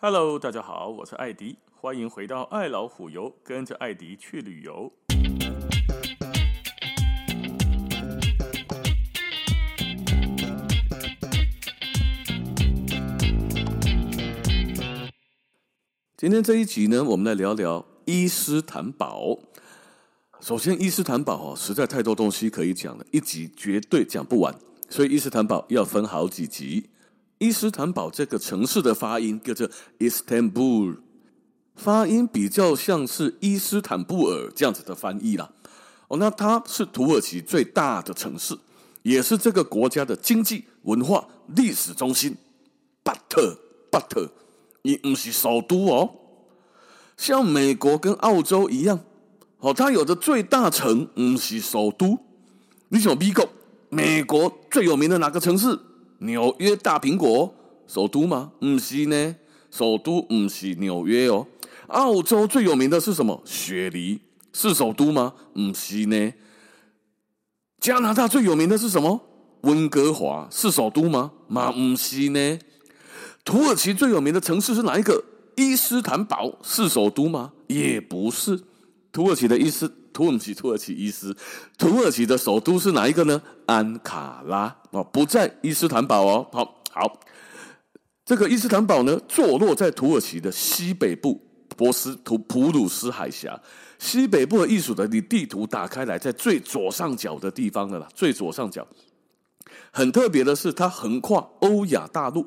[0.00, 4.92] Hello，大家好，我是艾迪，欢迎回到爱老虎游，跟着艾迪去旅游。
[16.16, 19.40] 今天这一集呢，我们来聊聊伊斯坦堡。
[20.38, 24.54] 首先，伊斯坦堡哦，实在太多东西可以讲了，一集绝对讲不完，
[24.88, 26.90] 所以伊斯坦堡要分好几集。
[27.38, 29.68] 伊斯坦堡这个城市的发音叫做
[29.98, 30.96] Istanbul，
[31.76, 35.50] 发音比较像是伊斯坦布尔这样子的翻译啦。
[36.08, 38.58] 哦，那它是土耳其最大的城市，
[39.02, 42.36] 也是这个国家的经济、文化、历史中心。
[43.04, 44.30] But，But，
[44.82, 46.10] 你不是首都哦，
[47.16, 48.98] 像美国跟澳洲一样，
[49.58, 52.18] 哦，它有的最大城不是首都。
[52.88, 53.48] 你想美国，
[53.90, 55.78] 美国最有名的哪个城市？
[56.18, 57.54] 纽约大苹果
[57.86, 58.52] 首都吗？
[58.60, 59.36] 不是呢，
[59.70, 61.46] 首都不是纽约哦。
[61.88, 63.40] 澳洲最有名的是什么？
[63.44, 64.20] 雪梨
[64.52, 65.34] 是首都吗？
[65.54, 66.32] 不是呢。
[67.80, 69.20] 加拿大最有名的是什么？
[69.62, 71.32] 温哥华是首都吗？
[71.46, 72.58] 嘛不是呢。
[73.44, 75.24] 土耳其最有名的城市是哪一个？
[75.56, 77.52] 伊斯坦堡是首都吗？
[77.68, 78.60] 也不是。
[79.10, 79.92] 土耳其的伊斯。
[80.18, 81.32] 土耳其，土耳其伊斯，
[81.78, 83.40] 土耳其的首都是哪一个呢？
[83.66, 86.44] 安卡拉哦，不在伊斯坦堡哦。
[86.50, 87.20] 好，好，
[88.24, 91.40] 这个伊斯坦堡呢，坐落在土耳其的西北部，
[91.76, 93.60] 博斯图普鲁斯海峡
[94.00, 98.84] 西北部的艺术的，你地图打开来，在最左上角的地方的啦，最左上角。
[99.92, 102.44] 很特别的是，它横跨欧亚大陆，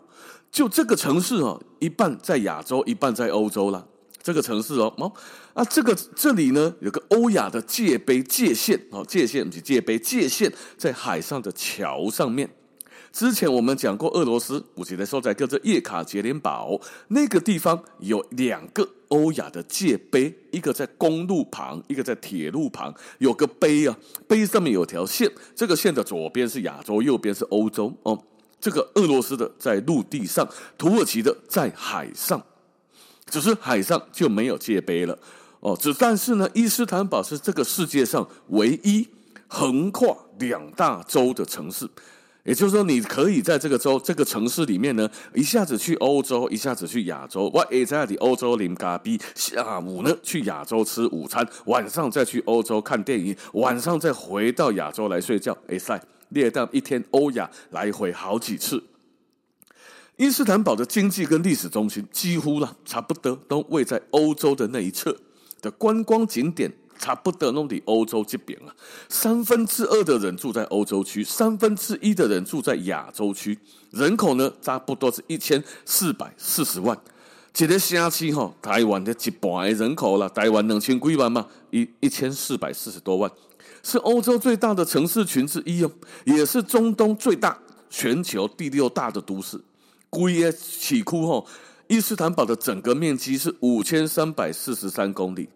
[0.51, 3.87] 就这个城市哦，一半在亚洲，一半在欧洲了。
[4.23, 5.11] 这个城市哦，哦，
[5.53, 12.49] 啊，这个这里呢，有个欧亚的界碑界线哦，界线不是界碑界线，在海上的桥上面。
[13.11, 23.97] 之前我们讲过俄罗斯，我记得说在叫做叶卡捷琳堡那个地方有两个欧亚的界碑，一个在公路旁，一个在铁路旁，有个碑啊，
[24.29, 28.17] 碑上面有条线，这个线的左边是亚洲，右边是欧洲哦。
[28.61, 30.47] 这个俄罗斯的在陆地上，
[30.77, 32.41] 土耳其的在海上。
[33.31, 35.17] 只是海上就没有界碑了
[35.61, 39.07] 哦，只但是呢，伊斯坦堡是这个世界上唯一
[39.47, 41.87] 横跨两大洲的城市，
[42.43, 47.49] 也就是说，你可以在这个州、这个城市里面呢，一下子去欧洲，一下子去亚洲。
[47.53, 55.55] 我诶在那里欧洲啉咖啡，下午呢去亚洲吃午餐，晚上再去欧洲看电影，晚上再回到亚洲来睡觉。
[55.67, 58.83] 诶塞，列到一天欧亚来回好几次。
[60.21, 65.17] 伊斯坦堡的经济跟历史中心几乎了差不多都位在欧洲的那一侧
[65.59, 68.69] 的观光景点，差不多弄的欧洲这边啊。
[69.09, 73.57] 三分之二的人住在欧洲区，三分之一的人住在亚洲区，
[73.89, 76.95] 人口呢差不多是一千四百四十万。
[77.51, 83.31] 这个城市哈，台湾的一半的人口了，台湾两千几万嘛，一一千四百四十多万，
[83.81, 85.91] 是欧洲最大的城市群之一哦，
[86.25, 87.57] 也是中东最大、
[87.89, 89.59] 全球第六大的都市。
[90.11, 91.47] 规个市区吼，
[91.87, 95.47] 伊斯坦堡的整个面积是五千三百四十三公里，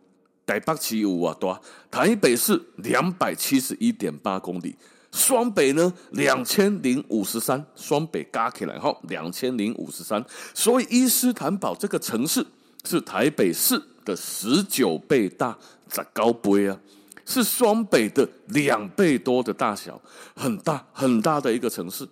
[0.45, 1.61] 台北市有啊多，
[1.91, 4.73] 台北市两百七十一点八公里，
[5.11, 10.23] 双北呢两千零五十三，双北加起来吼两千零五十三，
[10.53, 12.45] 所以伊斯坦堡这个城市
[12.85, 15.57] 是台北市的十九倍大，
[15.91, 16.79] 十九倍啊，
[17.25, 20.01] 是双北的两倍多的大小，
[20.33, 22.07] 很大很大的一个城市。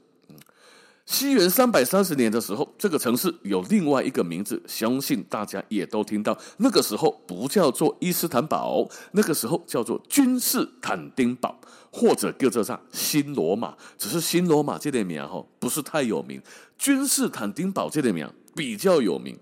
[1.06, 6.38] 西元三百三十年的时候，这个城市有另外一个名字，相信大家也都听到。
[6.58, 11.60] 那个时候不叫做伊斯坦堡，那个时候叫做君士坦丁堡，
[11.92, 13.76] 或者叫做上新罗马。
[13.98, 16.42] 只是新罗马这点名哈不是太有名，
[16.78, 19.38] 君士坦丁堡这点名比较有名。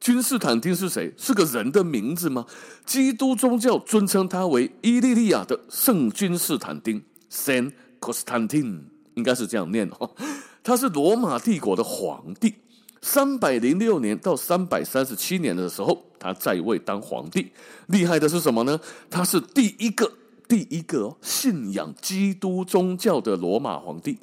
[0.00, 1.14] 君士坦丁是谁？
[1.16, 2.44] 是个人的名字吗？
[2.84, 8.80] 基督宗教尊称他为伊利利亚的圣君士坦丁 （Saint Constantine），
[9.14, 10.10] 应该是这样念哦。
[10.66, 12.52] 他是罗马帝国的皇帝，
[13.00, 17.52] 三百零六年到三百三十七年的时候，他在位当皇帝。
[17.86, 18.80] 厉害的是什么呢？
[19.08, 20.12] 他是第一个
[20.48, 24.18] 第一个信仰基督宗教的罗马皇帝。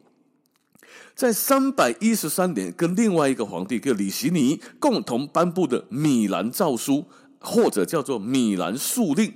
[1.15, 7.05] 在三百一十三年，跟另外一个皇帝叫李希尼共同颁布的米兰诏书，
[7.39, 9.33] 或者叫做米兰述令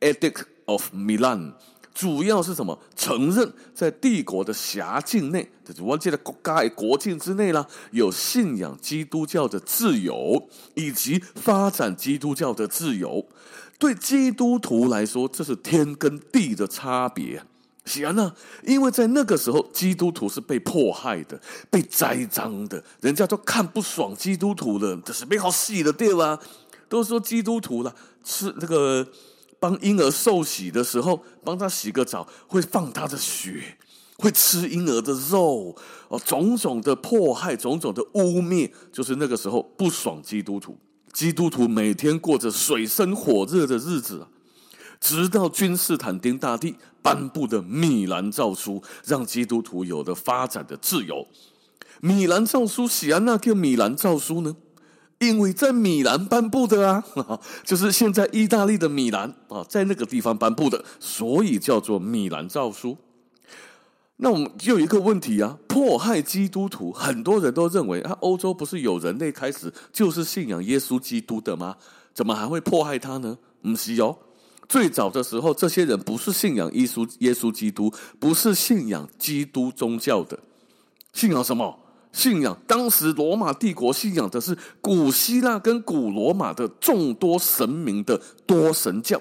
[0.00, 1.54] （Edict of Milan）。
[1.92, 2.78] 主要是什么？
[2.96, 13.26] 承认在帝国的辖境内，就是我记得国家的国境之内啦，有信仰基督教的自由，以及发展基督教的自由。
[13.78, 17.42] 对基督徒来说，这是天跟地的差别。
[17.86, 18.32] 是啊，那
[18.62, 21.40] 因为在那个时候，基督徒是被迫害的，
[21.70, 26.38] 被栽赃的，人家都看不爽基督徒了，这是被好戏的对吧？
[26.88, 29.06] 都说基督徒了，吃那个
[29.60, 33.76] 帮婴儿受洗的时候，帮他洗个澡，会放他的血，
[34.16, 35.76] 会吃婴儿的肉，
[36.08, 40.76] 哦，种种的迫害，种种的污蔑，就是那个时候不爽基督徒。
[41.12, 44.28] 基督徒每天过着水深火热的日子啊。
[45.00, 51.26] 直到君士坦丁大帝颁布的米兰诏书，让基督徒有了发展的自由。
[52.00, 54.56] 米兰诏书，喜安那叫米兰诏书呢？
[55.20, 57.04] 因为在米兰颁布的啊，
[57.62, 62.96] 就是现在意大利的米兰啊，在那个地方颁布的，所以叫做米兰诏书。
[64.16, 71.76] 那我们就有一个问题啊，迫害基督徒，很多人都认为啊，欧洲不是有人类开始就是信仰耶稣基督的吗？
[72.14, 73.38] 怎么还会迫害他呢？
[73.62, 74.16] 不是哦。
[74.68, 80.38] 最早的时候，这些人不是信仰耶稣、耶稣基督，不是信仰基督宗教的，
[81.12, 81.79] 信仰什么？
[82.12, 89.20] 信仰当时罗马帝国信仰的是古希腊跟古罗马的众多神明的多神教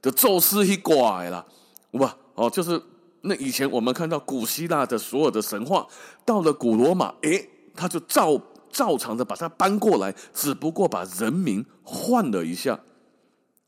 [0.00, 1.44] 的宙斯一怪啦，
[1.92, 2.82] 哇哦，就是
[3.20, 5.86] 那以前我们看到古希腊的所有的神话，
[6.24, 8.40] 到了古罗马，诶，他就照
[8.70, 12.80] 照常的把它搬过来，只不过把人名换了一下。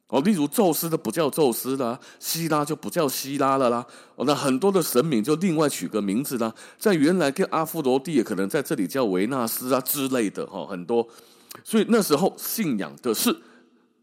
[0.08, 3.84] 哦，例如宙斯的不叫宙斯啦，希拉就不叫希拉了啦。
[4.16, 11.06] 哦，那很多的神明就另外取个名字啦，在原来跟阿芙罗蒂也可能在这里叫维纳斯啊之类的哈，很多。
[11.64, 13.34] 所以那时候信仰的是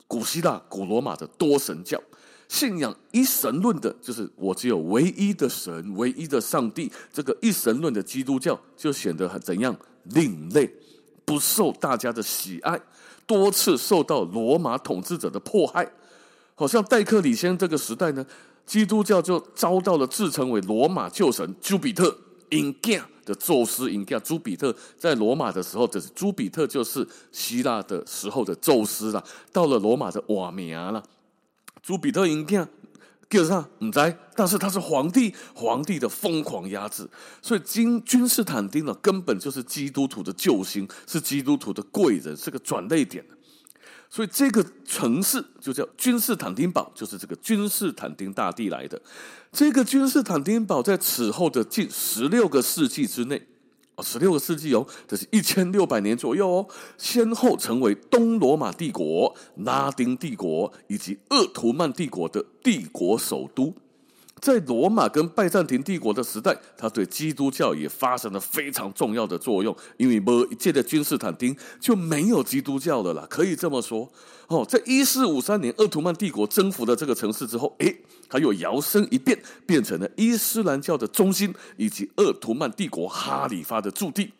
[0.07, 2.01] 古希腊、古罗马的多神教，
[2.49, 6.91] 信仰一神论的，就是我只有唯一的神、唯一的上帝。
[7.13, 9.73] 这个一神论的基督教就显得很怎样
[10.05, 10.73] 另类，
[11.31, 12.77] 不受大家的喜爱，
[13.25, 15.89] 多次受到罗马统治者的迫害。
[16.55, 18.25] 好像戴克里先这个时代呢，
[18.65, 22.13] 基督教就遭到了自称为罗马旧神朱比特
[22.49, 29.23] in g 的宙斯 in g 朱比特在罗马的时候，这是朱比特就是希腊的时候的宙斯了。
[29.53, 31.01] 到了罗马的瓦米亚了，
[31.81, 32.57] 朱比特 in g
[33.31, 33.65] 叫啥？
[33.79, 37.09] 唔知，但是他是皇帝，皇帝的疯狂压制，
[37.41, 43.25] 所以君君士坦丁呢，根本就是基督徒的救星，是基督徒的贵人，是个转捩点。
[44.09, 49.01] 所以这个城市就叫君士坦丁堡，就是这个君士坦丁大帝来的。
[49.53, 53.41] 这个君士坦丁堡在此后的近十六个世纪之内，
[53.95, 56.67] 哦，十六个世纪哦，这是一千六百年左右哦，
[56.97, 63.73] 先后成为东罗马帝国、拉丁帝国以及鄂图曼帝国的帝国首都。
[64.41, 69.73] 在罗马跟拜占庭帝国的时代，他对基督教也发生了非常重要的作用。
[69.97, 74.11] 因为某一届的君士坦丁就没有基督教的了，可以这么说。
[74.47, 77.95] 哦，在一四五三年，鄂图曼帝国征服了这个城市之后，诶，
[78.27, 84.31] 他又摇身一变，变成了伊斯兰教的中心，以及鄂图曼帝国哈里发的驻地。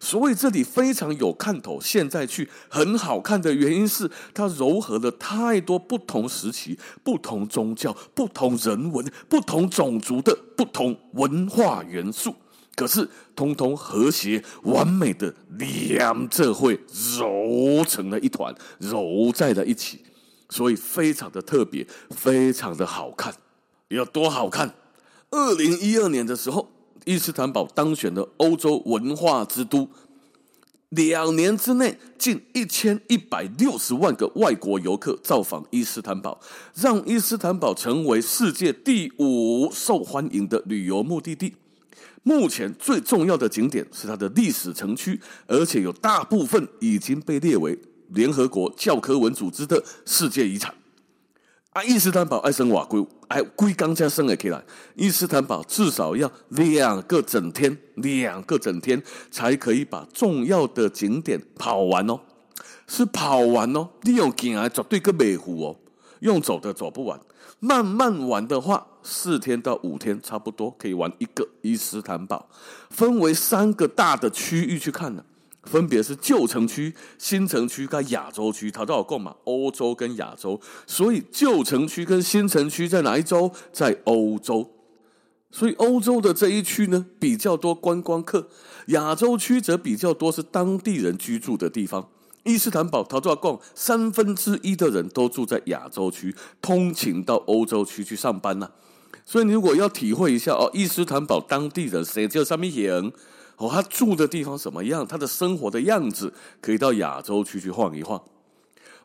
[0.00, 12.34] 所以这里非常有看头，现在去很好看的原因是它糅合了太多不同时期、不同宗教、不同人文、不同种族的不同文化元素，
[12.76, 16.78] 可是通通和谐完美的两者会
[17.18, 20.04] 揉成了一团，揉在了一起，
[20.50, 23.34] 所以非常的特别，非常的好看。
[23.88, 24.74] 有多好看？
[25.30, 26.73] 二零一二年的时候。
[27.04, 29.88] 伊斯坦堡当选了欧洲文化之都，
[30.90, 36.40] 两年之内近一千一百六十万个外国游客造访伊斯坦堡，
[36.74, 41.54] 让伊斯坦堡成为世界第五受欢迎的旅游目的地。
[42.22, 50.74] 目前最重要的景点是它的历史城区，而且有大部分已经被列为联合国教科文组织的世界遗产。
[51.74, 54.62] 啊，伊斯坦堡爱生瓦龟，哎，龟刚加生也可以来。
[54.94, 62.20] 伊斯坦堡至少要两个整天，两个整天才可以把重要的景点跑完哦。
[62.86, 65.76] 是跑完哦，你用行啊绝对个美湖哦，
[66.20, 67.18] 用走的走不完。
[67.58, 72.48] 慢慢玩的话，四天到五天差不多可以玩一个伊斯坦堡，
[72.90, 75.24] 分为三个大的区域去看呢。
[75.66, 79.34] 分别是旧城区、新城区跟亚洲区，他都有共嘛？
[79.44, 83.50] 欧洲跟亚洲，所以旧城区跟新城区在哪一洲？
[83.72, 84.70] 在欧洲，
[85.50, 88.48] 所以欧洲的这一区呢比较多观光客，
[88.88, 92.08] 亚洲区则比较多是当地人居住的地方。
[92.44, 98.70] 伊斯坦堡他都要共三分之一的人都住在亚洲区，通勤到欧洲区去上班呐、
[99.24, 103.12] 所以你如果要体会一下哦，伊斯坦堡当地人谁叫上面人？
[103.56, 105.06] 哦，他住的地方什么样？
[105.06, 108.22] 他的生活的样子，可以到亚洲区去晃一晃。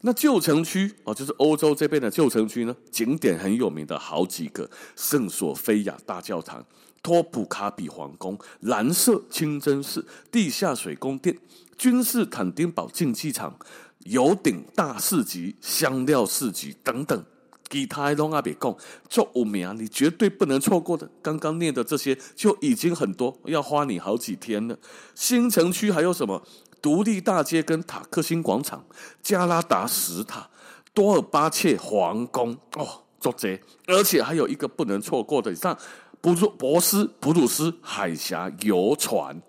[0.01, 6.65] 那旧城区哦，就是欧洲这边的旧城区呢，景点很有名的好几个：圣索菲亚大教堂、
[7.03, 11.37] 托普卡比皇宫、蓝色清真寺、地下水宫殿、
[11.77, 13.57] 君士坦丁堡竞技场、
[14.05, 17.23] 油顶大市集、香料市集等等。
[17.69, 18.75] 其他的拢阿别讲，
[19.07, 21.07] 做有名，你绝对不能错过的。
[21.21, 24.75] 刚刚念的这些就已经很多，要花你好几天了。
[25.13, 26.41] 新城区还有什么？
[26.81, 28.85] 独立大街跟塔克辛广场、
[29.21, 30.49] 加拉达石塔、
[30.93, 32.87] 多尔巴切皇宫哦，
[33.19, 35.77] 做贼，而且还有一个不能错过的，像
[36.21, 39.39] 布鲁博斯普鲁斯海峡游船，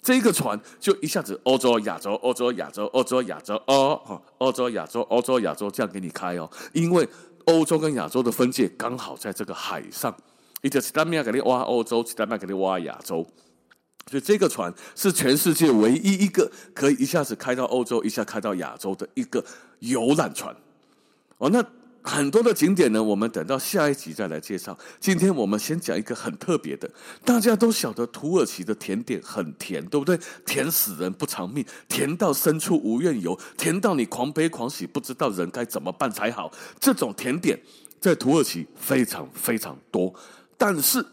[0.00, 7.06] 这个船就一下子欧洲、亚洲、欧洲、亚洲、欧洲、亚洲哦，欧洲、亚洲、欧洲、亚洲这样给你开哦，因为。
[7.48, 10.16] 欧洲跟亚洲的分界刚好在这个海上，
[10.62, 13.26] 一个是单面给你挖欧洲，其他面给你挖亚洲，
[14.10, 19.44] 所以这个船是全世界唯一一个可以一下子开到欧洲，一下开到亚洲的一个
[19.80, 20.54] 游览船。
[21.38, 21.64] 哦，那。
[22.08, 24.76] 很多的景点呢，我们等到下一集再来介绍。
[24.98, 26.90] 今天我们先讲一个很特别的，
[27.22, 30.18] 大家都晓得土耳其的甜点很甜，对不对？
[30.46, 36.50] 甜死人不偿命，甜到深处无怨尤，甜到你狂悲狂喜，不知道人该怎么办才好。
[36.80, 37.60] 这种甜点
[38.00, 40.14] 在土耳其非常非常多，
[40.56, 41.04] 但是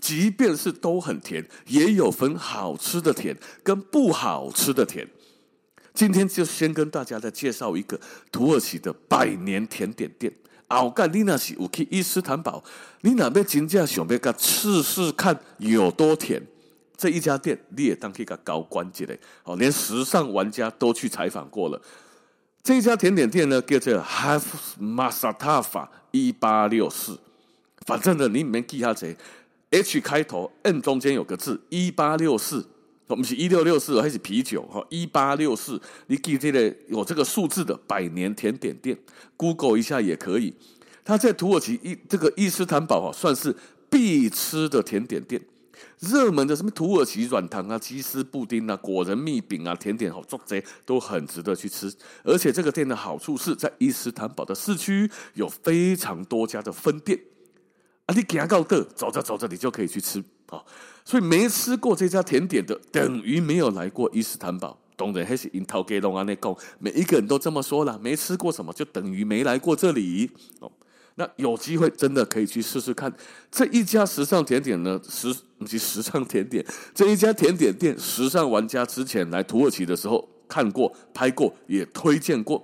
[0.00, 5.06] 即便是都很甜，也有分好吃的甜跟不好吃的甜。
[5.98, 7.98] 今天就先跟大家再介绍一个
[8.30, 10.32] 土耳其的百年甜点店。
[10.68, 12.62] 奥盖丽娜西乌克伊斯坦堡，
[13.00, 16.40] 你哪边金价想要个试试看有多甜？
[16.96, 21.82] 这一家店你也当可以个高官级的哦，连时尚玩家都去采访过了。
[22.62, 24.42] 这一家甜点店呢，叫做 Half
[24.80, 27.18] Masatafa 一八六四，
[27.84, 29.16] 反正呢，你里面记下谁
[29.70, 32.64] H 开头，N 中间有个字一八六四。
[33.08, 34.62] 我们是一六六四还是啤酒？
[34.70, 38.96] 哈，一八六四，你记这个有这个数字的百年甜点店
[39.36, 40.54] ，Google 一下也可以。
[41.04, 43.56] 它在土耳其伊这个伊斯坦堡哈，算是
[43.88, 45.40] 必吃的甜点店。
[46.00, 51.92] 热门的什么土耳其软糖啊、鸡丝布丁啊、果仁蜜饼啊，甜点好做贼都很值得去吃。
[52.22, 57.18] 而且这个店的好处是在伊斯坦堡的市区有非常多家的分店
[58.06, 60.62] 啊，你行到的走着走着，你就可以去吃啊。
[61.04, 64.78] 所以没吃过这家甜点的，等于没有来过伊斯坦堡。
[64.94, 70.28] 当然还是樱桃给龙啊那个，每一个人都这么说了，没吃过什么就等于没来过这里。
[70.58, 70.68] 哦，
[71.14, 73.12] 那有机会真的可以去试试看
[73.48, 75.00] 这一家时尚甜点呢？
[75.08, 75.32] 时
[75.64, 82.60] 及时尚甜点这一家甜点店，时尚玩家之前来土耳其的时候看过、拍过，也推荐过。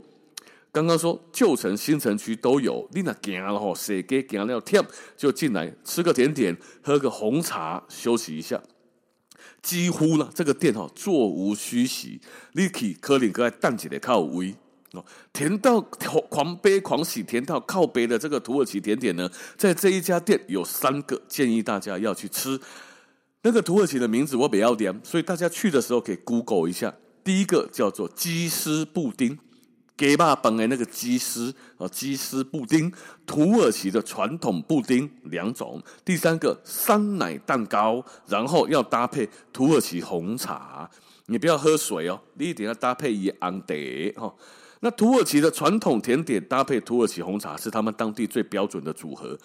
[0.74, 4.84] 刚刚说旧城、新城区都有，你那行了吼，谁给行了甜
[5.16, 8.60] 就进来吃个甜点，喝个红茶，休息一下。
[9.62, 12.20] 几乎呢，这个店哈座无虚席，
[12.54, 14.52] 你可以可能搁在淡季的靠位
[14.94, 22.60] 哦，甜到狂悲狂喜，甜到靠北的这个土耳其甜点呢，在这一家店有三个建议大家要去吃。
[23.42, 26.92] 那个土耳其的名字我比较点，所以大家去的时候可以 Google 一下。
[27.22, 29.38] 第一个叫做鸡丝布丁。
[29.96, 32.92] 给爸本来那个鸡丝啊，鸡丝布丁，
[33.24, 35.80] 土耳其的传统布丁两种。
[36.04, 40.90] 第三个酸奶蛋糕，然后要搭配土耳其红茶。
[41.26, 43.74] 你不要喝水哦，你一定要搭配一安德
[44.16, 44.34] 哈。
[44.80, 49.38] 那土耳其的传统甜点搭配土耳其红茶是他们当地最标准的组合。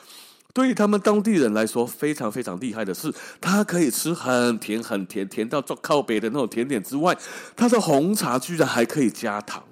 [0.51, 7.15] 对于他们当地人来说，非常非常厉害的是，它可以吃很甜很甜，甜到做靠北的那种甜点之外，
[7.55, 9.63] 它的红茶居然还可以加糖。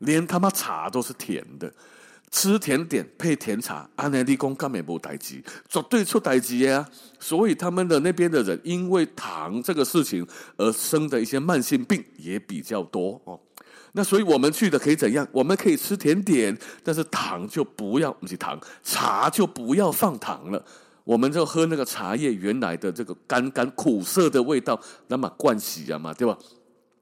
[0.00, 1.72] 连他妈茶都是甜的，
[2.30, 6.86] 吃甜点配甜茶，安内利公根本没代志，绝对出代志呀！
[7.18, 10.26] 所以他们的那边的人，因为糖这个事情
[10.56, 13.38] 而生的一些慢性病也比较多哦。
[13.92, 15.26] 那所以我们去的可以怎样？
[15.32, 20.64] 我们可以吃甜点，但是糖就不要，不是糖，茶就不要放糖了。
[21.02, 26.38] 我们就喝那个茶叶原来的这个甘甘苦涩的味道，那么灌洗啊嘛，对吧？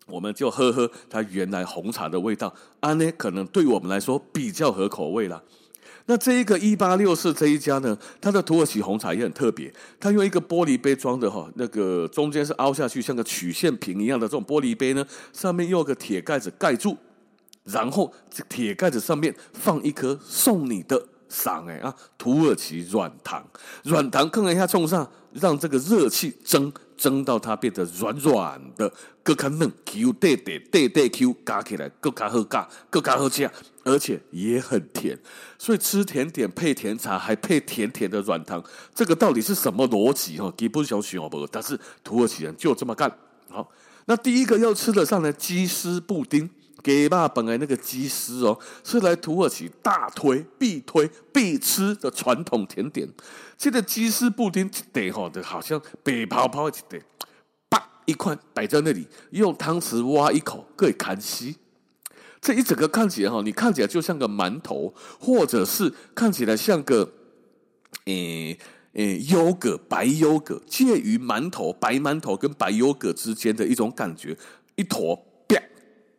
[0.08, 5.42] 我们就喝喝它原来红茶的味道，啊呢，可能对我们来说比较合口味啦。
[6.06, 16.96] 那这一个一八六四这一家呢，它的土耳其红茶也很特别，它用一个玻璃杯装的哈，那个中间是凹下去像个曲线瓶一样的这种玻璃杯呢，上面用个铁盖子盖住，
[17.64, 23.46] 然后这铁盖子上面放一颗送你的赏哎啊，土耳其软糖，
[23.84, 25.06] 软糖看一下冲上，
[25.40, 26.72] 让这个热气蒸。
[26.98, 28.92] 蒸到它变得软软的，
[29.22, 33.48] 更加嫩，Q 对对对对 Q，加起来更加好加，更加好吃，
[33.84, 35.16] 而且也很甜。
[35.56, 38.60] 所以吃甜点配甜茶，还配甜甜的软糖，
[38.92, 40.40] 这个到底是什么逻辑？
[40.40, 43.08] 哈，基本上学不，但是土耳其人就这么干。
[43.48, 43.70] 好，
[44.06, 46.50] 那第一个要吃的上来鸡丝布丁，
[46.82, 53.08] 给爸本来那个鸡丝哦，是来土耳其大推必推必吃的传统甜点。
[53.56, 57.00] 这个鸡丝布丁得好的，好像白泡泡一得，
[57.68, 61.56] 啪一块摆在那里，用汤匙挖一口，可以看西。
[62.40, 67.12] 这一整个看起来哈，你看起来就像个馒头，或者是看起来像个，
[68.04, 68.56] 诶
[68.92, 74.38] 诶优格白优格，介于馒头白馒头跟白优格之间的一种感觉，
[74.76, 75.20] 一坨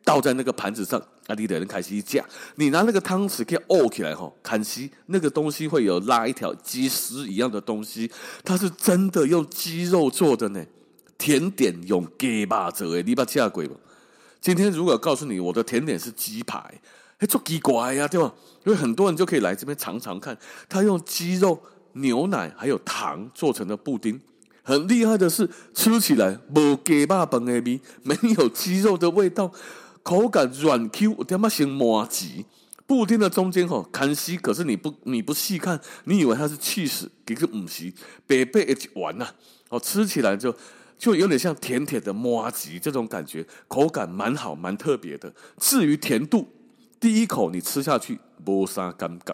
[0.10, 2.25] 倒在那个盘子上，啊，你的人开始一夹，
[2.56, 8.10] 你拿那个汤匙给抠起来哈，看西那个东西会有拉一条鸡丝一样的东西，
[8.44, 10.66] 它是真的用鸡肉做的呢，
[11.16, 13.75] 甜点用鸡巴做的，你把价贵吧。
[14.42, 16.58] 今天如果告诉你我的甜点是鸡排，
[17.20, 18.34] 哎，做奇怪呀，对吧？
[18.66, 20.36] 因为很多人就可以来这边尝尝看，
[20.68, 21.62] 他用鸡肉、
[21.94, 24.20] 牛奶还有糖做成的布丁，
[24.63, 29.51] 很厉害的是吃起来无鸡肉饭的味，没有鸡肉的味道，
[30.03, 32.46] 口感软 Q，我他妈像麻吉。
[32.86, 37.94] 布丁的中间吼，看稀，可是你不你不细看，你以为它是气死，其实不是，
[38.25, 39.27] 白白一丸呐，
[39.70, 40.56] 哦，吃起来就。
[40.98, 45.34] 就有点像甜甜的麻吉这种感觉，口感蛮好，蛮特别的。
[45.58, 46.46] 至于甜度，
[47.00, 49.34] 第一口你吃下去无啥感觉，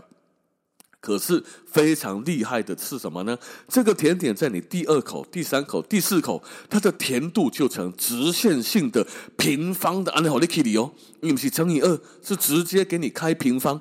[1.05, 3.38] 可是非常厉害的是什么呢？
[3.67, 9.05] 这个甜点在你第二口、第三口、第四口，它的甜度就成直线性的
[9.38, 10.12] 平方的。
[10.13, 13.79] 安利好利 Kitty 哦，你不是乘以二，是直接给你开平方，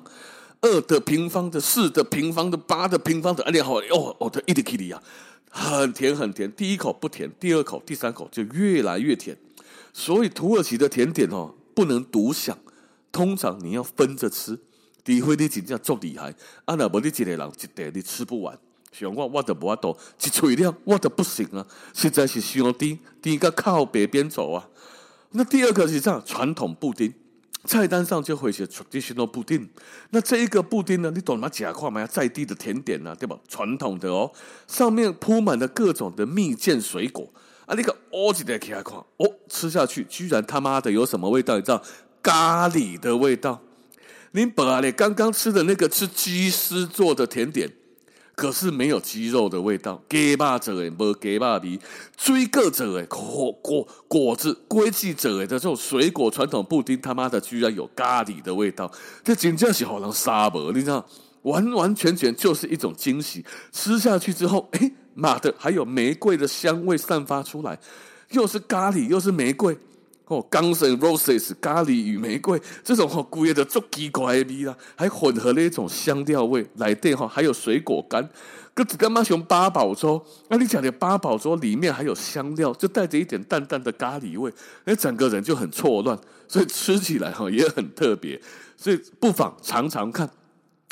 [0.61, 3.43] 二的平方的、四的平方的、八的平方的。
[3.43, 5.01] 安利好哦，哦的一滴 Kitty 啊。
[5.49, 9.35] 很甜很甜，第一口不甜，第二口、第三口就越来越甜。
[9.91, 12.55] 所以土耳其的甜点哦，不能独享，
[13.11, 14.59] 通常你要分着吃。
[15.05, 16.33] 除非你真正足厉害，
[16.65, 18.57] 啊那无你一个人一袋你吃不完，
[18.91, 24.67] 像我我都无法度一嘴了，我都不行啊，实在是太甜，甜到靠北边走啊。
[25.31, 27.13] 那第二个是这样，传统布丁。
[27.67, 29.67] 菜单上就会写 traditional 布丁，
[30.11, 31.11] 那这一个布丁呢？
[31.15, 31.49] 你懂吗？
[31.49, 32.05] 假话吗？
[32.05, 33.35] 在地的甜点呢、啊，对吧？
[33.47, 34.31] 传统的哦，
[34.67, 37.27] 上面铺满了各种的蜜饯水果
[37.65, 37.73] 啊！
[37.75, 41.55] 那个哦，记得看看哦，吃下去居然他妈的有什么味道？
[41.55, 41.81] 你知道？
[42.21, 43.59] 咖喱的味道。
[44.35, 47.71] 您本来刚刚吃的那个是鸡丝做的甜点。
[48.35, 51.79] 可是没有鸡肉的味道，鸡巴者诶，没鸡巴皮，
[52.17, 58.91] 追个者诶，果果果子龟记者诶的这种水果传统布丁，他妈的居然有咖喱的味道，
[59.23, 61.07] 这真正是好像沙漠，你知道，
[61.43, 63.45] 完完全全就是一种惊喜。
[63.71, 67.79] 吃下去之后，诶，妈的，还有玫瑰的香味散发出来，
[68.31, 69.77] 又是咖喱，又是玫瑰。
[70.27, 78.27] 哦，Guns N' Roses 咖喱与玫瑰这种哦，古夜的足奇怪的味啦，还混合了一种香料味来电哈，还有水果干，
[78.73, 80.19] 搁子干嘛用八宝粥？
[80.49, 84.51] 那、你讲的八宝粥里面还有香料，就带着一点淡淡的咖喱味，
[84.85, 88.41] 哎，整个人就很错乱，所以吃起来哈也很特别，
[88.75, 90.27] 所以不妨尝尝看。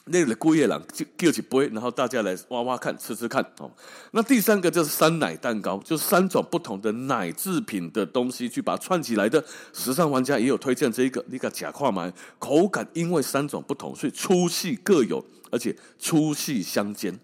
[0.05, 3.71] 那个姑爷郎就叫起杯，然后大家来挖挖看，吃吃看哦。
[4.11, 9.41] 那第三个就是三奶蛋糕，就是三种不同的奶制品的东西去把它串起来的。
[9.71, 17.17] 时尚玩家也有推荐这一个，那个假跨买口感，因为三种不同，所以粗细各有，而且粗细相间，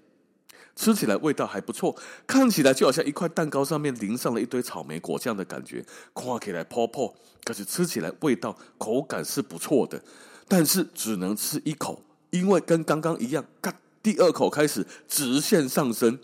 [0.74, 1.94] 吃起来味道还不错。
[2.26, 7.13] 看起来就好像一块蛋糕上面淋上了一堆草莓果酱的感觉，看起来泡泡，
[7.44, 10.02] 可是吃起来味道口感是不错的，
[10.48, 12.02] 但是只能吃一口。
[12.32, 16.20] 因为跟刚刚一样，嘎，第二口开始直线上升，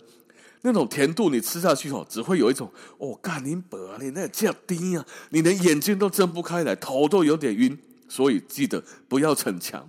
[0.62, 7.78] 那种甜度你吃下去哦，只会有一种哦，干你伯你那叫低啊，你连眼睛都睁不开来，头都有点晕。
[8.08, 9.88] 所以记得不要逞强，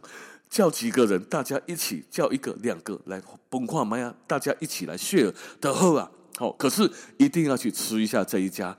[0.50, 6.10] 叫几个人，大家一起叫一个两个来崩矿麦呀，大家一起来 share 的喝啊。
[6.36, 8.76] 好，可是一定要去吃一下这一家，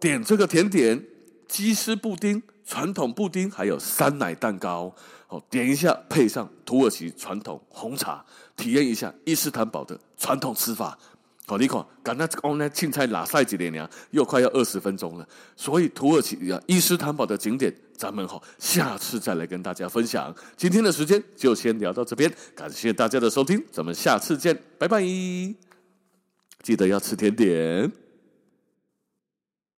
[0.00, 1.04] 点这个甜点，
[1.46, 4.94] 鸡丝布丁、传统布丁，还有酸奶蛋糕。
[5.50, 8.24] 点一下，配上土耳其传统红茶，
[8.56, 10.96] 体验一下伊斯坦堡的传统吃法。
[11.46, 13.88] 好，你看，刚才刚呢青菜拉赛几点呢？
[14.12, 15.28] 又快要二十分钟了。
[15.56, 20.34] 所以土耳其啊，伊斯坦堡的景点，咱们好下次再来跟大家分享。
[20.56, 25.02] 今天的时间就先聊到这边，感谢大家的收听，咱们下次见，拜拜。
[26.62, 28.03] 记得要吃甜点。